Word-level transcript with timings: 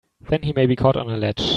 Then 0.19 0.41
he 0.41 0.51
may 0.51 0.65
be 0.65 0.75
caught 0.75 0.95
on 0.97 1.11
a 1.11 1.15
ledge! 1.17 1.47